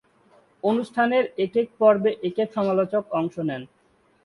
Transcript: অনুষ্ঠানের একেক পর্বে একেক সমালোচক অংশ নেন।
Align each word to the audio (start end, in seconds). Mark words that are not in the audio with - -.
অনুষ্ঠানের 0.63 1.23
একেক 1.37 1.67
পর্বে 1.79 2.11
একেক 2.23 2.49
সমালোচক 2.53 3.03
অংশ 3.11 3.35
নেন। 3.49 3.61